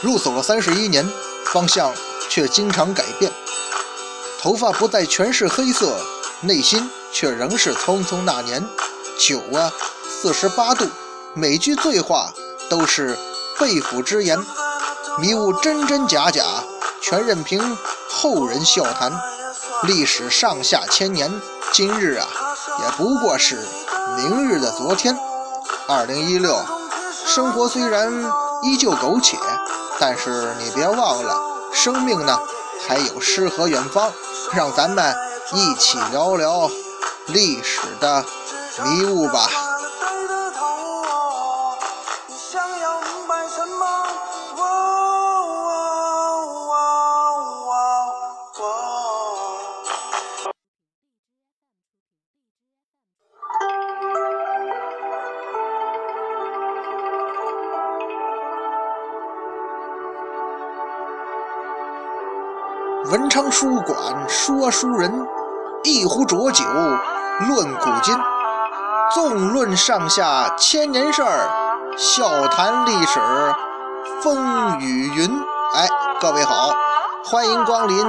[0.00, 1.08] 入走了三十一年，
[1.46, 1.92] 方向
[2.28, 3.32] 却经常改变。
[4.40, 5.98] 头发不再全是黑色，
[6.42, 8.64] 内心却仍是匆匆那年。
[9.18, 9.72] 酒啊，
[10.08, 10.86] 四十八度，
[11.34, 12.32] 每句醉话
[12.68, 13.18] 都是
[13.56, 14.38] 肺腑之言，
[15.18, 16.44] 迷雾真真假假，
[17.02, 17.76] 全任凭
[18.08, 19.12] 后人笑谈。
[19.82, 21.28] 历史上下千年，
[21.72, 22.28] 今日啊，
[22.82, 23.58] 也不过是
[24.16, 25.16] 明日的昨天。
[25.88, 26.56] 二零一六，
[27.26, 28.12] 生活虽然
[28.62, 29.36] 依旧苟且，
[30.00, 31.34] 但是你别忘了，
[31.72, 32.38] 生命呢
[32.86, 34.12] 还有诗和远方。
[34.54, 35.14] 让咱们
[35.52, 36.70] 一起聊聊
[37.26, 38.24] 历史的
[38.84, 39.67] 迷雾吧。
[63.38, 63.96] 昌书馆
[64.28, 65.24] 说书人，
[65.84, 66.64] 一壶浊酒
[67.46, 68.12] 论古今，
[69.14, 71.48] 纵论上下千年事儿，
[71.96, 73.20] 笑谈历史
[74.20, 75.30] 风雨云。
[75.72, 75.86] 哎，
[76.20, 76.72] 各位好，
[77.26, 78.04] 欢迎光临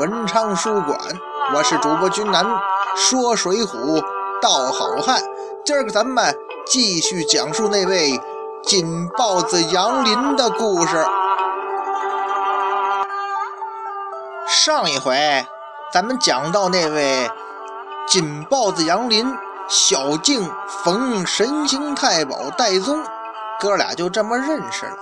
[0.00, 0.98] 文昌书馆，
[1.54, 2.44] 我是主播君南，
[2.96, 4.02] 说水浒
[4.42, 5.22] 道好汉。
[5.64, 8.20] 今儿个咱们继续讲述那位
[8.64, 11.06] 锦豹子杨林的故事。
[14.66, 15.46] 上一回，
[15.92, 17.30] 咱们讲到那位
[18.08, 19.32] 金豹子杨林、
[19.68, 23.00] 小径逢神行太保戴宗，
[23.60, 24.96] 哥俩就这么认识了。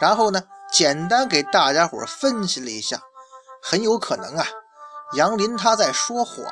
[0.00, 0.42] 然后呢，
[0.72, 2.98] 简单给大家伙分析了一下，
[3.62, 4.44] 很有可能啊，
[5.12, 6.44] 杨林他在说谎。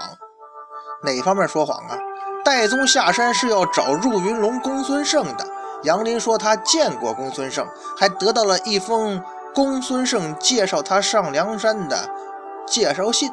[1.02, 1.98] 哪方面说谎啊？
[2.44, 5.44] 戴宗下山是要找入云龙公孙胜的。
[5.82, 7.66] 杨林说他见过公孙胜，
[7.98, 9.20] 还得到了一封
[9.52, 12.08] 公孙胜介绍他上梁山的。
[12.72, 13.30] 介绍信，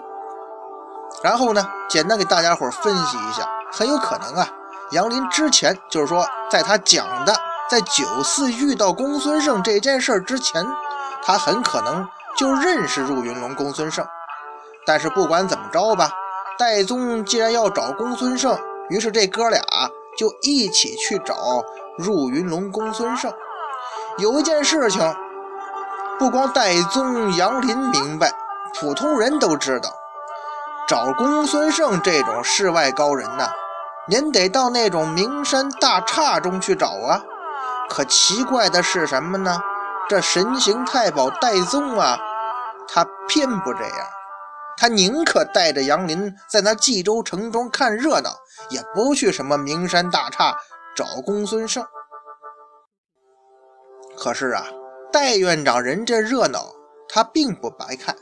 [1.24, 4.46] 然后呢，简单给大家伙分析一下，很有可能啊，
[4.92, 7.34] 杨林之前就是说，在他讲的
[7.70, 10.68] 在九四遇到公孙胜这件事之前，
[11.24, 12.06] 他很可能
[12.36, 14.06] 就认识入云龙公孙胜。
[14.86, 16.12] 但是不管怎么着吧，
[16.58, 19.62] 戴宗既然要找公孙胜，于是这哥俩
[20.18, 21.34] 就一起去找
[21.98, 23.32] 入云龙公孙胜。
[24.18, 25.16] 有一件事情，
[26.20, 28.30] 不光戴宗、杨林明白。
[28.74, 29.90] 普通人都知道，
[30.88, 33.50] 找公孙胜这种世外高人呐，
[34.08, 37.22] 您得到那种名山大刹中去找啊。
[37.90, 39.60] 可奇怪的是什么呢？
[40.08, 42.18] 这神行太保戴宗啊，
[42.88, 44.08] 他偏不这样，
[44.78, 48.32] 他宁可带着杨林在那冀州城中看热闹，
[48.70, 50.56] 也不去什么名山大刹
[50.96, 51.86] 找公孙胜。
[54.18, 54.64] 可是啊，
[55.12, 56.66] 戴院长人这热闹，
[57.08, 58.16] 他并不白看。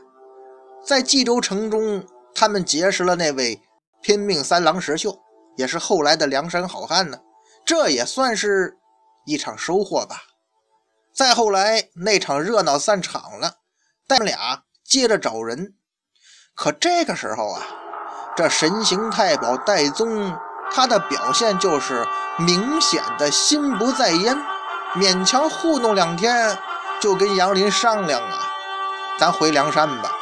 [0.88, 2.02] 在冀州城中，
[2.34, 3.62] 他们结识了那位
[4.02, 5.20] 拼命三郎石秀，
[5.58, 7.20] 也是后来的梁山好汉呢。
[7.66, 8.78] 这也算是
[9.26, 10.22] 一场收获吧。
[11.14, 13.56] 再后来，那场热闹散场了，
[14.08, 15.74] 他们俩接着找人。
[16.56, 17.62] 可这个时候啊，
[18.38, 20.34] 这神行太保戴宗，
[20.72, 22.08] 他的表现就是
[22.40, 24.38] 明显的心不在焉，
[24.96, 26.58] 勉强糊弄两天，
[27.02, 28.50] 就跟杨林商量啊，
[29.20, 30.14] 咱回梁山吧。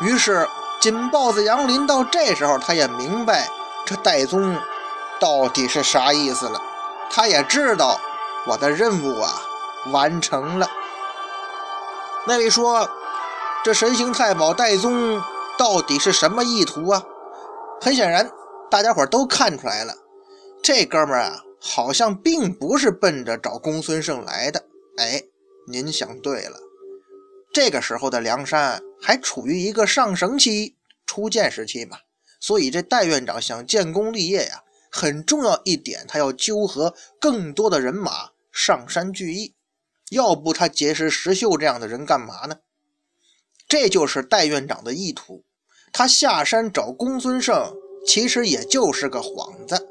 [0.00, 0.48] 于是，
[0.80, 3.48] 金豹子杨林到这时候，他也明白
[3.84, 4.56] 这戴宗
[5.18, 6.60] 到底是啥意思了。
[7.10, 8.00] 他也知道
[8.46, 9.42] 我的任务啊
[9.92, 10.68] 完成了。
[12.26, 12.88] 那位说，
[13.62, 15.22] 这神行太保戴宗
[15.58, 17.02] 到底是什么意图啊？
[17.80, 18.30] 很显然，
[18.70, 19.92] 大家伙都看出来了，
[20.62, 24.64] 这哥们儿啊，好像并不是奔着找公孙胜来的。
[24.98, 25.22] 哎，
[25.66, 26.56] 您想对了。
[27.52, 31.98] 这个时候的梁山还处于一个上升期、初建时期嘛，
[32.38, 39.54] 所以这戴院长想建功立业呀，很重要一点，他要纠合更多的人马上山聚义，
[40.10, 42.56] 要不他结识石秀这样的人干嘛呢？
[43.68, 45.44] 这就是戴院长的意图。
[45.92, 47.74] 他下山找公孙胜，
[48.06, 49.88] 其实也就是个幌子，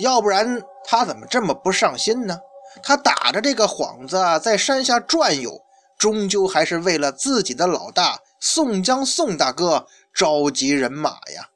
[0.00, 2.40] 要不然他怎么这么不上心呢？
[2.82, 5.60] 他打着这个幌子在山下转悠。
[5.98, 11.50] 终究还是为了自己的老大宋江宋大哥召集人马呀。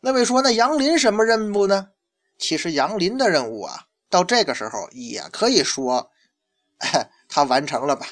[0.00, 1.90] 那位说，那杨林什么任务呢？
[2.38, 6.10] 其实杨林的任务啊，到这个时候也可以说
[7.28, 8.06] 他完成了吧。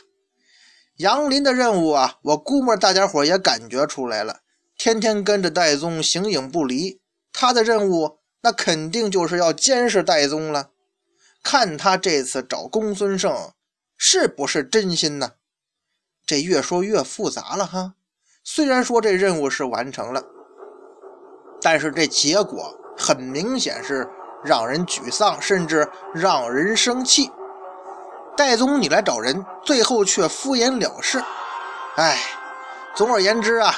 [0.96, 4.40] 杨林的任务啊，我估摸大家伙也感觉出来了，
[4.76, 7.00] 天天跟着戴宗形影不离。
[7.32, 10.70] 他的任务那肯定就是要监视戴宗了。
[11.42, 13.52] 看他这次找公孙胜。
[13.96, 15.32] 是不是真心呢？
[16.26, 17.94] 这越说越复杂了哈。
[18.42, 20.22] 虽然说这任务是完成了，
[21.60, 24.08] 但是这结果很明显是
[24.44, 27.30] 让人沮丧，甚至让人生气。
[28.36, 31.22] 戴宗，你来找人，最后却敷衍了事。
[31.96, 32.18] 哎，
[32.94, 33.74] 总而言之啊，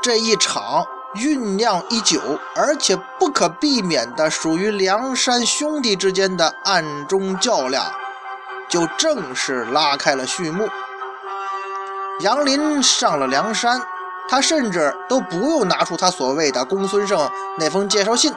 [0.00, 2.20] 这一场酝酿已久，
[2.54, 7.92] 而且不可避免的属于梁山兄弟之间的暗中较量，
[8.68, 10.68] 就正式拉开了序幕。
[12.20, 13.80] 杨林上了梁山，
[14.28, 18.34] 他甚至都不用拿出他所谓的公孙胜那封介绍信，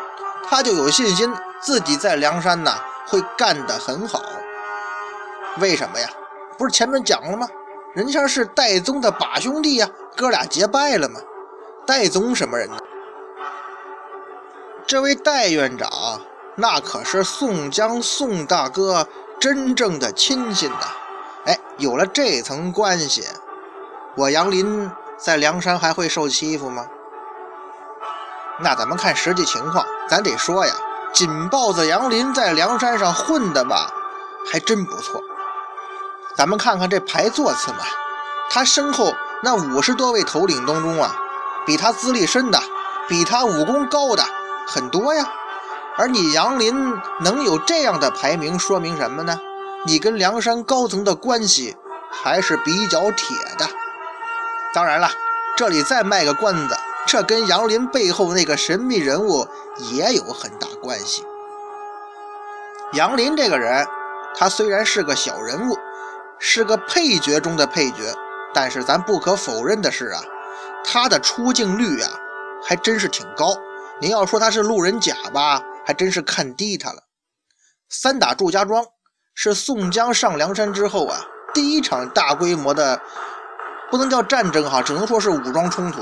[0.48, 2.74] 他就有信心自己在梁山呢
[3.08, 4.22] 会干得很好。
[5.60, 6.08] 为什么呀？
[6.58, 7.48] 不是前面讲了吗？
[7.94, 11.20] 人家是戴宗的把兄弟呀，哥俩结拜了吗？
[11.86, 12.78] 戴宗什么人呢？
[14.86, 15.90] 这位戴院长
[16.56, 19.08] 那可是宋江宋大哥
[19.42, 20.86] 真正的亲信呐！
[21.48, 23.26] 哎，有了这层关系。
[24.16, 26.86] 我杨林在梁山还会受欺负吗？
[28.60, 30.72] 那咱们看实际情况，咱得说呀，
[31.12, 33.92] 锦豹子杨林在梁山上混的吧，
[34.52, 35.20] 还真不错。
[36.36, 37.80] 咱们看看这排座次嘛，
[38.52, 39.12] 他身后
[39.42, 41.16] 那五十多位头领当中啊，
[41.66, 42.62] 比他资历深的，
[43.08, 44.24] 比他武功高的
[44.68, 45.28] 很多呀。
[45.98, 46.74] 而你杨林
[47.20, 49.40] 能有这样的排名，说明什么呢？
[49.86, 51.76] 你跟梁山高层的关系
[52.12, 53.68] 还是比较铁的。
[54.74, 55.10] 当然了，
[55.58, 59.48] 这里再卖个关子，这跟杨林背后那个神秘人物
[59.92, 61.26] 也有很大关系。
[62.94, 63.86] 杨林这个人，
[64.36, 65.78] 他虽然是个小人物，
[66.40, 68.14] 是个配角中的配角，
[68.54, 70.22] 但是咱不可否认的是啊，
[70.84, 72.10] 他的出镜率啊，
[72.64, 73.58] 还真是挺高。
[74.00, 75.62] 您要说他是路人甲吧，
[75.92, 77.04] 还真是看低他了。
[77.90, 78.86] 三打祝家庄
[79.36, 81.20] 是宋江上梁山之后啊，
[81.54, 83.02] 第一场大规模的。
[83.90, 86.00] 不能叫战争哈，只能说是武装冲突。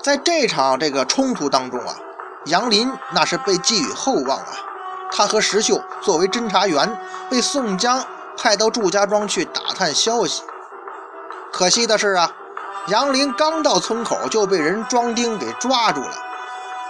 [0.00, 1.96] 在这场这个冲突当中啊，
[2.44, 4.52] 杨林那是被寄予厚望啊。
[5.10, 6.96] 他和石秀作为侦查员，
[7.28, 8.06] 被宋江
[8.38, 10.44] 派到祝家庄去打探消息。
[11.52, 12.30] 可惜的是啊，
[12.86, 16.29] 杨林刚到村口就被人装丁给抓住了。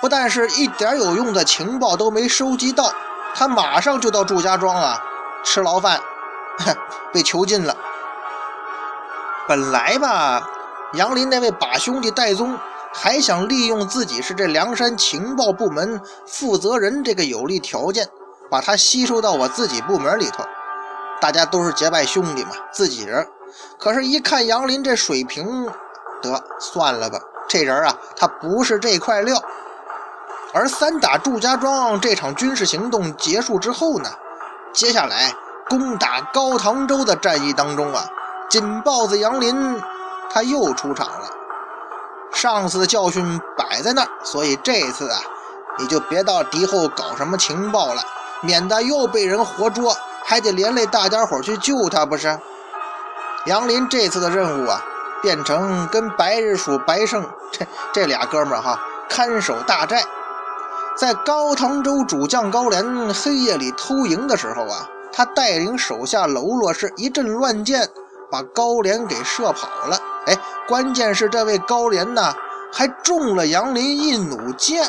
[0.00, 2.92] 不但是一点有用的情报都没收集到，
[3.34, 4.98] 他马上就到祝家庄啊
[5.44, 6.00] 吃牢饭，
[7.12, 7.76] 被囚禁了。
[9.46, 10.48] 本来吧，
[10.94, 12.58] 杨林那位把兄弟戴宗
[12.92, 18.08] 还想利用自己是这梁山情报部门负责人这个有利条件，
[18.50, 20.44] 把他吸收到我自己部门里头。
[21.20, 23.28] 大家都是结拜兄弟嘛，自己人。
[23.78, 25.68] 可是，一看杨林这水平，
[26.22, 29.36] 得算了吧，这人啊，他不是这块料。
[30.52, 34.10] 而三打祝家庄这场军事行动结束之后呢，
[34.72, 35.32] 接下来
[35.68, 38.04] 攻打高唐州的战役当中啊。
[38.48, 39.80] 金豹子杨林，
[40.28, 41.28] 他又出场了。
[42.32, 45.20] 上次的教训摆在那儿，所以这次啊，
[45.78, 48.02] 你就别到敌后搞什么情报了，
[48.40, 52.36] 免得又被人活捉，还得连累大家伙去救他，不是？
[53.46, 54.82] 杨林这次的任务啊，
[55.22, 60.02] 变成跟白日鼠白胜这这俩哥们儿哈看守大寨，
[60.96, 67.88] 在高唐州主将高廉黑夜里偷营的时候啊，他带领手下喽啰是一阵乱箭。
[68.32, 72.32] 把高廉给射跑了，哎，关键是这位高廉呢，
[72.72, 74.88] 还中了杨林一弩箭。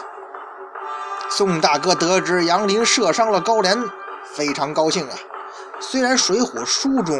[1.27, 3.75] 宋大哥得知杨林射伤了高廉，
[4.25, 5.15] 非常高兴啊。
[5.79, 7.19] 虽然《水浒》书中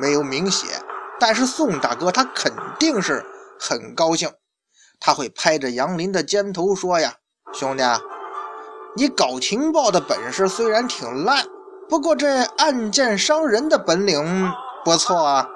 [0.00, 0.68] 没有明写，
[1.18, 3.26] 但是宋大哥他肯定是
[3.58, 4.30] 很高兴。
[5.00, 7.14] 他会拍着杨林的肩头说呀
[7.52, 7.82] ：“兄弟，
[8.96, 11.44] 你搞情报的本事虽然挺烂，
[11.86, 14.50] 不过这暗箭伤人的本领
[14.84, 15.46] 不错啊。”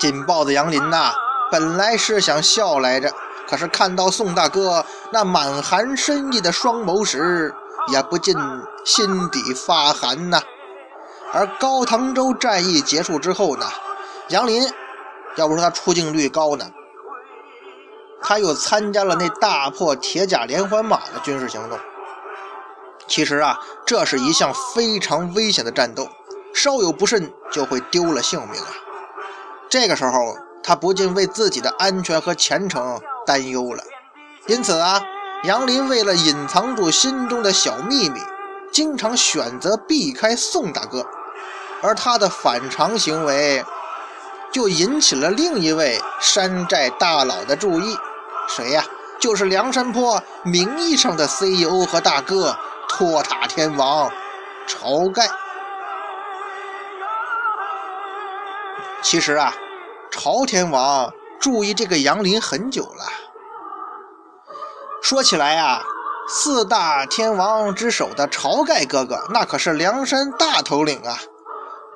[0.00, 1.12] 紧抱着杨林呐，
[1.50, 3.10] 本来是想笑来着，
[3.48, 7.54] 可是看到宋大哥那满含深意的双眸时，
[7.92, 8.36] 也不禁
[8.84, 10.42] 心底发寒呐。
[11.32, 13.64] 而高唐州战役结束之后呢，
[14.28, 14.68] 杨林
[15.36, 16.66] 要不说他出镜率高呢，
[18.28, 21.78] 他又参加了那大破铁甲连环马的军事行动。
[23.06, 26.08] 其实啊，这是一项非常危险的战斗，
[26.52, 28.66] 稍有不慎就会丢了性命啊。
[29.70, 33.84] 这个时候，他不禁为自己的安全和前程担忧了。
[34.48, 35.00] 因此啊，
[35.44, 38.20] 杨林为了隐藏住心中的小秘密，
[38.72, 41.06] 经常选择避开宋大哥。
[41.80, 43.64] 而他的反常行为，
[44.50, 47.96] 就引起了另一位山寨大佬的注意。
[48.48, 48.84] 谁呀？
[49.18, 52.54] 就是梁山泊名义上的 CEO 和大哥——
[52.86, 54.10] 托塔天王
[54.68, 55.26] 晁盖。
[59.02, 59.54] 其实啊，
[60.10, 63.04] 朝天王注意这个杨林很久了。
[65.02, 65.82] 说起来啊，
[66.28, 71.18] 四大天王之首的晁盖哥哥，那可是梁山大头领啊。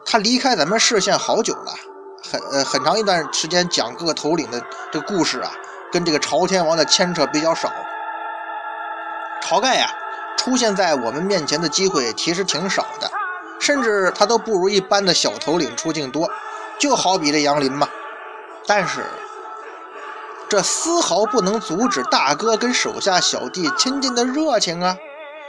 [0.06, 1.74] 他离开咱们视线好久了，
[2.32, 5.52] 很呃很长一段时间讲各个头领的这故事啊，
[5.92, 7.70] 跟这个朝天王的牵扯比较少。
[9.42, 9.90] 晁盖呀，
[10.36, 13.10] 出现在我们面前的机会其实挺少的，
[13.58, 16.30] 甚至他都不如一般的小头领出镜多。
[16.78, 17.86] 就好比这杨林嘛，
[18.66, 19.04] 但是
[20.48, 24.96] 这丝毫不能阻止大哥跟手下小弟亲近的热情啊！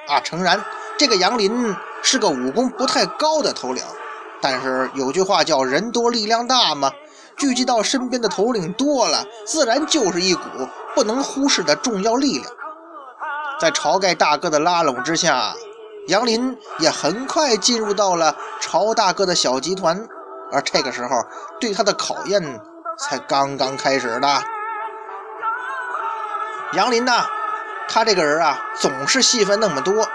[0.09, 0.61] 啊，诚然，
[0.97, 3.81] 这个杨林是个武功不太高的头领，
[4.41, 6.91] 但是有句话叫“人多力量大”嘛，
[7.41, 10.43] 聚集到身边的头领多了，自然就是一股
[10.93, 12.45] 不能忽视的重要力量。
[13.59, 15.55] 在晁盖大哥的拉拢之下，
[16.07, 20.07] 杨林也很快进入到了晁大哥的小集团。
[20.51, 21.15] 而这个时候，
[21.59, 22.59] 对他的考验
[22.99, 24.39] 才刚刚开始呢。
[26.73, 27.11] 杨林呢，
[27.89, 30.07] 他这个人啊，总是戏份那么多。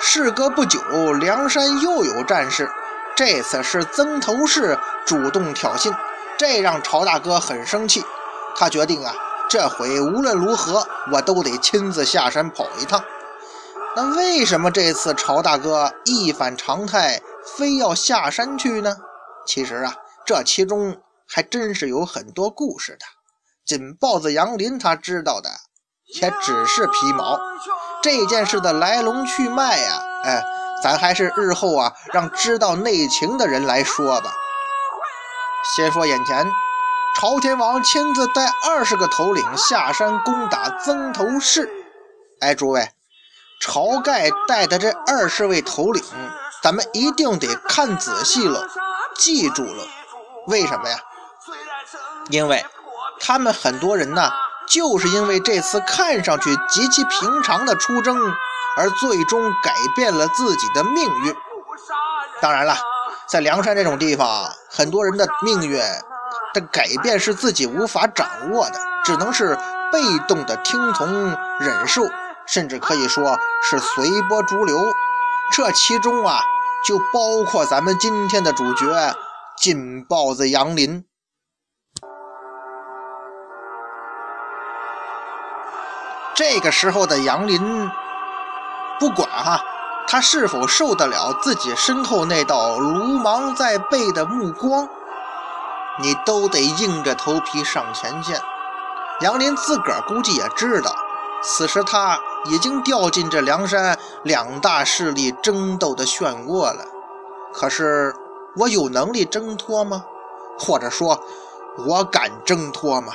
[0.00, 0.80] 事隔不久，
[1.20, 2.68] 梁山又有战事，
[3.14, 4.76] 这次是曾头市
[5.06, 5.94] 主动挑衅，
[6.38, 8.04] 这让朝大哥很生气。
[8.56, 9.12] 他决定啊，
[9.50, 13.02] 这回无论如何，我都得亲自下山跑一趟。
[13.96, 17.20] 那为什么这次朝大哥一反常态，
[17.56, 18.96] 非要下山去呢？
[19.46, 20.96] 其实啊，这其中
[21.28, 23.06] 还真是有很多故事的。
[23.64, 25.48] 仅豹子杨林他知道的
[26.20, 27.40] 也只是皮毛，
[28.02, 30.44] 这件事的来龙去脉呀，哎，
[30.82, 34.32] 咱还是日后啊让知道内情的人来说吧。
[35.64, 36.46] 先说眼前，
[37.16, 41.70] 朝天王亲自带二十个头领下山攻打曾头市。
[42.40, 42.90] 哎，诸位，
[43.62, 46.04] 晁盖带的这二十位头领，
[46.62, 48.68] 咱们一定得看仔细了。
[49.16, 49.86] 记住了，
[50.48, 50.98] 为什么呀？
[52.28, 52.64] 因为
[53.18, 54.30] 他们很多人呢，
[54.68, 58.16] 就是因为这次看上去极其平常的出征，
[58.76, 61.34] 而最终改变了自己的命运。
[62.42, 62.76] 当然了，
[63.26, 65.78] 在梁山这种地方，很多人的命运
[66.52, 69.56] 的改变是自己无法掌握的，只能是
[69.92, 71.06] 被动的听从、
[71.60, 72.02] 忍受，
[72.46, 74.84] 甚至可以说是随波逐流。
[75.52, 76.40] 这其中啊。
[76.86, 78.84] 就包括咱们今天的主角
[79.56, 81.02] 金豹子杨林。
[86.34, 87.90] 这个时候的杨林，
[89.00, 89.64] 不管哈
[90.06, 94.88] 他是否受得了自己身后那道如芒在背的目光，
[96.00, 98.40] 你都得硬着头皮上前线。
[99.20, 100.94] 杨林自个儿估计也知道，
[101.42, 102.18] 此时他。
[102.46, 106.84] 已经掉进这梁山两大势力争斗的漩涡了。
[107.54, 108.14] 可是
[108.56, 110.04] 我有能力挣脱吗？
[110.58, 111.18] 或者说，
[111.86, 113.14] 我敢挣脱吗？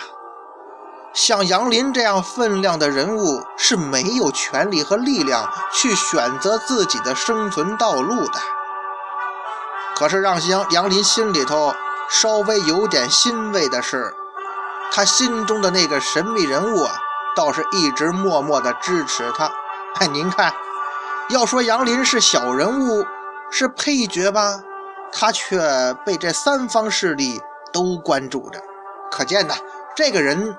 [1.13, 8.39] 像杨林这样分量的人物是没有权力和力量去选择自己的生存道路的。
[9.95, 11.73] 可是让杨杨林心里头
[12.09, 14.13] 稍微有点欣慰的是，
[14.91, 16.95] 他心中的那个神秘人物啊。
[17.35, 19.49] 倒是一直默默的支持他。
[19.95, 20.51] 哎，您看，
[21.29, 23.05] 要说杨林是小人物，
[23.49, 24.59] 是配角吧，
[25.09, 25.61] 他却
[26.05, 27.39] 被这三方势力
[27.71, 28.59] 都关注着。
[29.09, 29.53] 可见呢，
[29.95, 30.57] 这个人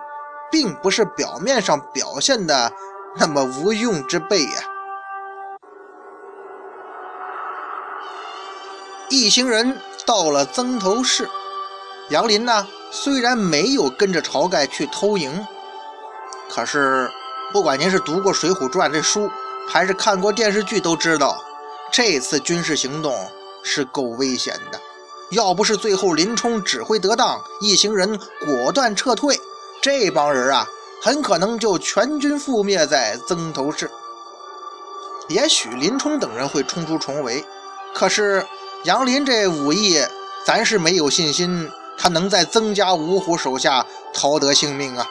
[0.50, 2.73] 并不是表面上表现的
[3.16, 4.62] 那么无用之辈呀。
[9.09, 9.76] 一行人
[10.07, 11.28] 到了曾头市，
[12.11, 15.47] 杨林呢，虽然没有跟着晁盖去偷营。
[16.49, 17.11] 可是，
[17.52, 19.30] 不管您是读过《水浒传》这书，
[19.69, 21.42] 还是看过电视剧，都知道
[21.92, 23.12] 这次军事行动
[23.64, 24.80] 是够危险的。
[25.30, 29.40] 要不是最后林冲指挥得当，一行人果断撤退，
[29.82, 30.66] 这帮人啊，
[31.02, 33.90] 很可能就全军覆灭在曾头市。
[35.28, 37.44] 也许林冲等人会冲出重围，
[37.94, 38.44] 可是
[38.84, 40.04] 杨林这武艺，
[40.44, 45.08] 咱是没有信心他能在曾家五虎手下逃得性命啊。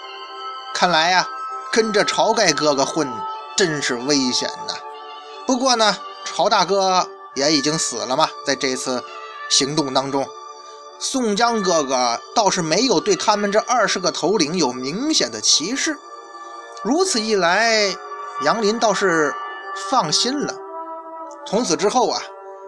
[0.73, 1.27] 看来呀，
[1.71, 3.07] 跟着晁盖哥哥混
[3.55, 4.75] 真是危险呐。
[5.47, 5.97] 不过呢，
[6.35, 9.03] 晁大哥也已经死了嘛，在这次
[9.49, 10.27] 行动当中，
[11.01, 15.97] 宋江哥哥倒是没有对他们这二十个头领有明显的歧视。
[16.83, 17.95] 如此一来，
[18.43, 19.33] 杨林倒是
[19.89, 20.53] 放心了。
[21.47, 22.21] 从此之后啊，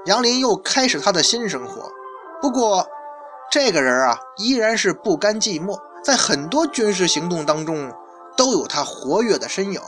[0.06, 1.92] 杨林又开始他的新生活。
[2.42, 2.88] 不过，
[3.52, 5.78] 这个人啊，依然是不甘寂寞。
[6.02, 7.94] 在很多军事行动当中，
[8.38, 9.82] 都有他活跃的身影。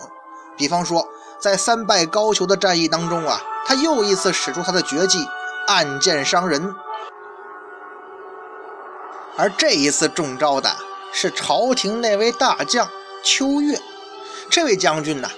[0.58, 1.08] 比方说，
[1.40, 5.26] 在三拜高俅的战役当中啊，他又一次使出他的绝技——
[5.68, 6.76] 暗箭伤人。
[9.36, 10.76] 而这一次中招的
[11.12, 12.90] 是朝廷那位大将
[13.24, 13.80] 秋月。
[14.50, 15.30] 这位将军呢，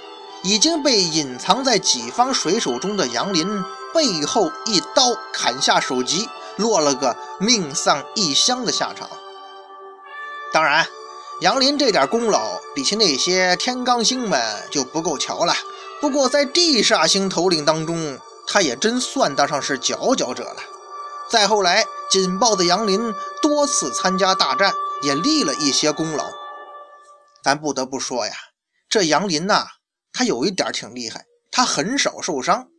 [0.43, 9.09] 已经被隐藏在己方水手中的杨林背后一刀砍下首级，落了个命丧异乡的下场。
[10.51, 10.85] 当然，
[11.41, 15.53] 杨林这点功劳比起那些天罡星们就不够瞧了。
[16.01, 20.57] 不过在地煞星头领当中，他也真算得上是佼佼者了。
[21.29, 26.25] 再后来，紧豹子杨林多次参加大战，也立了一些功劳。
[27.43, 28.33] 咱不得不说呀。
[28.87, 29.65] 这杨林呐，
[30.13, 32.69] 他有一点挺厉害，他很少受伤，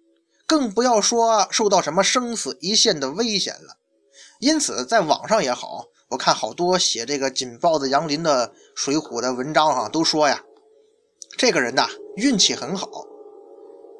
[0.46, 3.76] 更不要说受到什么生死一线的危险了。
[4.38, 10.42] 因此，在网上也好，我看好多写这个紧豹子杨林的《水浒》的文章哈，都说呀，
[11.36, 12.88] 这个人呐运气很好。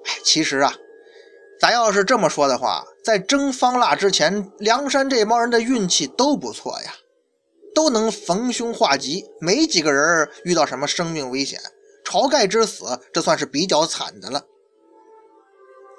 [0.06, 0.74] 哎，其实啊，
[1.60, 6.94] 咱要是这么说的话，在征方腊之前，梁山这帮人的运气都不错呀，
[7.74, 11.58] 都能逢凶化吉，没几个人遇到什么生命危险。
[12.04, 14.44] 晁盖之死，这算是比较惨的了。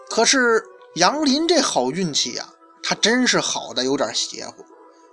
[0.09, 0.63] 可是
[0.95, 2.47] 杨林这好运气呀，
[2.81, 4.63] 他真是好的有点邪乎。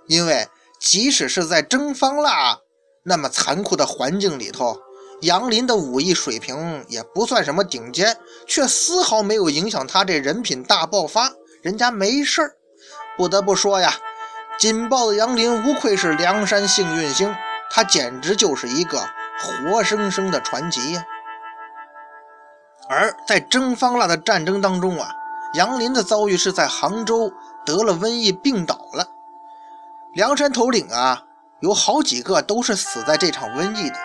[0.07, 0.47] 因为
[0.79, 2.59] 即使是在征方腊
[3.03, 4.77] 那么残酷的环境里头，
[5.21, 8.17] 杨林的武艺水平也不算什么顶尖，
[8.47, 11.31] 却丝毫没有影响他这人品大爆发。
[11.61, 12.55] 人家没事儿。
[13.17, 13.93] 不得不说呀，
[14.59, 17.33] 紧抱的杨林无愧是梁山幸运星，
[17.71, 19.01] 他简直就是一个。
[19.37, 21.03] 活生生的传奇呀！
[22.87, 25.13] 而在征方腊的战争当中啊，
[25.55, 27.33] 杨林的遭遇是在杭州
[27.65, 29.09] 得了瘟疫病倒了。
[30.13, 31.23] 梁山头领啊，
[31.59, 33.95] 有好几个都是死在这场瘟疫的。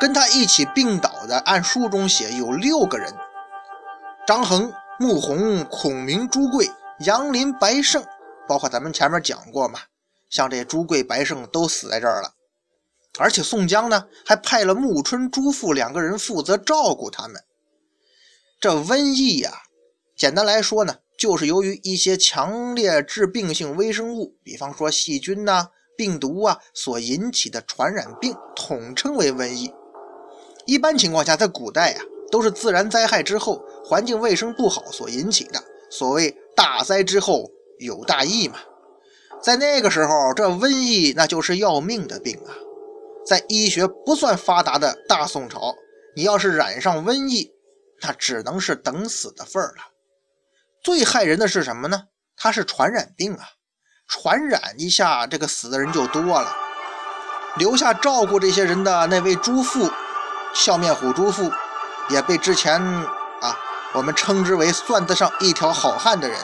[0.00, 3.14] 跟他一起病倒的，按书中写有六个人：
[4.26, 6.70] 张衡、穆弘、孔明、朱贵、
[7.00, 8.02] 杨林、白胜，
[8.48, 9.80] 包括咱们前面讲过嘛，
[10.30, 12.32] 像这朱贵、白胜都死在这儿了。
[13.18, 17.42] 而且宋江呢，还派了穆春、朱富两个人负责照顾他们。
[18.58, 19.50] 这瘟疫呀，
[20.16, 29.70] 简单来说呢，就是由于一些强烈致病性微生物，比方说细菌呐、病毒啊所引起的传染病，统称为瘟疫。
[30.70, 35.60] 一般情况下，在古代呀，都是自然灾害之后，环境卫生不好所引起的。
[35.90, 38.54] 所谓大灾之后有大疫嘛。
[39.42, 42.54] 在那个时候，这瘟疫那就是要命的病啊。
[43.26, 45.74] 在医学不算发达的大宋朝，
[46.14, 47.50] 你要是染上瘟疫，
[48.02, 49.82] 那只能是等死的份儿了。
[50.84, 52.04] 最害人的是什么呢？
[52.36, 53.44] 它是传染病啊，
[54.06, 56.56] 传染一下，这个死的人就多了。
[57.56, 59.90] 留下照顾这些人的那位朱富，
[60.52, 61.50] 笑面虎朱富，
[62.08, 63.56] 也被之前啊
[63.92, 66.38] 我们称之为算得上一条好汉的人，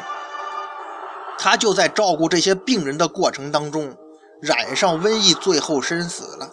[1.39, 3.97] 他就在照顾这些病人的过程当中，
[4.41, 6.51] 染上瘟疫，最后身死了。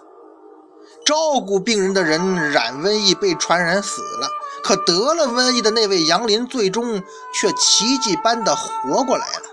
[1.05, 4.27] 照顾病人的人染瘟疫被传染死了，
[4.63, 9.43] 可得了瘟疫的那位杨林最终却奇迹般的活过来了，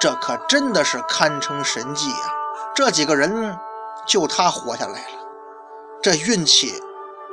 [0.00, 2.16] 这可真的是堪称神迹呀！
[2.74, 3.58] 这几个人
[4.06, 5.21] 就他活下来了，
[6.02, 6.82] 这运气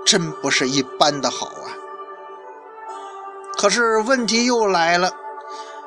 [0.06, 1.74] 真不是一般的好啊！
[3.58, 5.12] 可是问题又来了，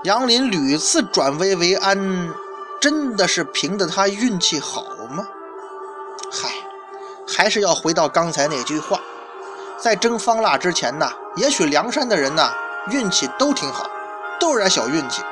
[0.03, 2.35] 杨林屡次转危为安，
[2.81, 5.29] 真的是凭着他运气好吗？
[6.33, 6.51] 嗨。
[7.35, 9.01] 还是要回到刚才那句话，
[9.79, 12.51] 在征方腊之前呢，也许梁山的人呢
[12.90, 13.88] 运气都挺好，
[14.40, 15.23] 都有点小运气。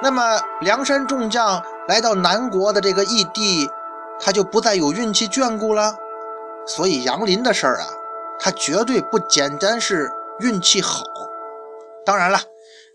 [0.00, 3.68] 那么梁山众将来到南国的这个异地，
[4.20, 5.96] 他就不再有运气眷顾了。
[6.66, 7.86] 所以杨林的事儿啊，
[8.38, 11.04] 他绝对不简单是运气好。
[12.04, 12.38] 当然了，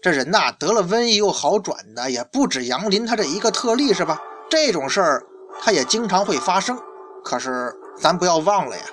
[0.02, 4.22] 这人呐得了瘟疫又好转的也不止杨林他这一个特例是吧？
[4.50, 5.24] 这种事儿
[5.62, 6.78] 他也经常会发生。
[7.24, 7.74] 可是。
[8.00, 8.84] 咱不要忘了呀，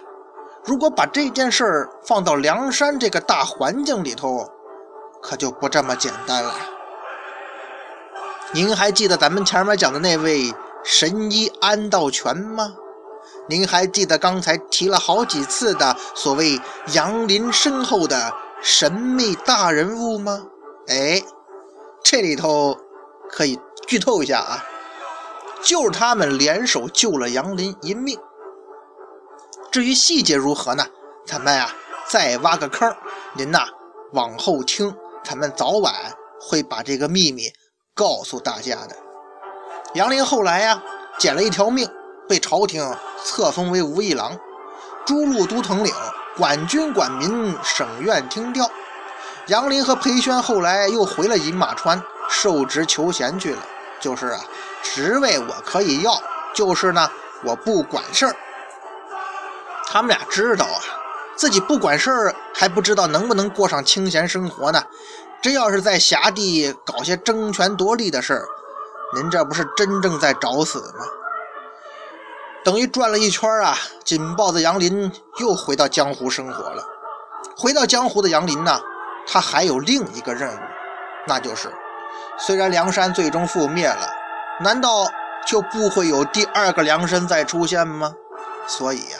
[0.64, 4.50] 如果把这件事儿放到梁山这个大环境里头，
[5.20, 6.54] 可就不这么简单了。
[8.54, 10.50] 您还记得咱们前面讲的那位
[10.82, 12.74] 神医安道全吗？
[13.48, 16.60] 您还记得刚才提了好几次的所谓
[16.94, 20.46] 杨林身后的神秘大人物吗？
[20.88, 21.22] 哎，
[22.02, 22.76] 这里头
[23.28, 24.64] 可以剧透一下啊，
[25.62, 28.18] 就是他们联手救了杨林一命。
[29.70, 30.86] 至于细节如何呢？
[31.26, 31.70] 咱们啊
[32.06, 32.94] 再挖个坑，
[33.34, 33.66] 您呐
[34.12, 35.92] 往后听，咱们早晚
[36.40, 37.50] 会把这个秘密
[37.94, 38.96] 告诉大家的。
[39.94, 40.82] 杨林后来呀
[41.18, 41.88] 捡了一条命，
[42.28, 44.38] 被朝廷册封为武义郎，
[45.04, 45.92] 诸路都统领，
[46.36, 48.70] 管军管民，省院听调。
[49.48, 53.58] 杨林和裴宣后来又回了饮马川，受职求贤去了，
[54.00, 54.40] 就是啊，
[54.82, 56.18] 职位我可以要，
[56.54, 57.10] 就是呢，
[57.44, 58.34] 我不管事儿。
[59.86, 60.80] 他们俩知道啊，
[61.36, 64.82] 自己不管事儿，还不知道能不能过上清闲生活呢。
[65.42, 68.48] 这要是在辖地搞些争权夺利的事儿，
[69.14, 71.04] 您这不是真正在找死吗？
[72.64, 76.82] 等于转了一圈啊，紧抱着杨林又回到江湖生活了。
[77.56, 78.80] 回到江湖的杨林呢，
[79.26, 80.58] 他还有另一个任务，
[81.28, 81.70] 那就是，
[82.38, 84.08] 虽然梁山最终覆灭了，
[84.60, 85.06] 难道
[85.46, 88.14] 就不会有第二个梁山再出现吗？
[88.66, 89.18] 所以呀。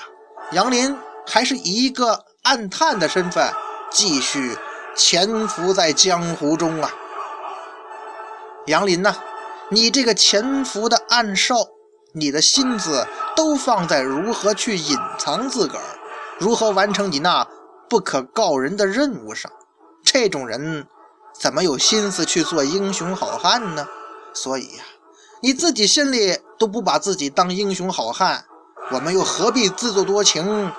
[0.53, 3.53] 杨林还是以一个暗探的身份
[3.91, 4.57] 继续
[4.97, 6.91] 潜伏在江湖中啊。
[8.67, 9.15] 杨林呐，
[9.69, 11.57] 你这个潜伏的暗哨，
[12.17, 15.85] 你的心思都放在如何去隐藏自个儿，
[16.39, 17.45] 如何完成你那
[17.91, 19.51] 不可告人的任务上。
[20.05, 20.87] 这种人
[21.37, 23.89] 怎么有心思去做英雄好汉呢？
[24.33, 24.85] 所以呀，
[25.41, 28.45] 你自己心里都不把自己当英雄好汉。
[28.93, 30.71] 我们又何必自作多情，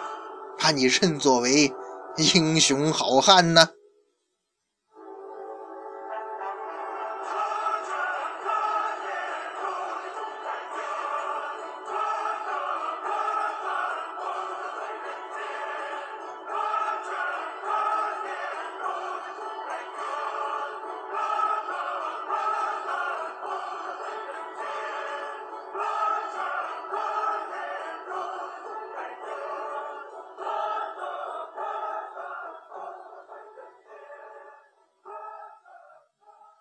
[0.58, 1.74] 把你认作为
[2.16, 3.68] 英雄好汉呢？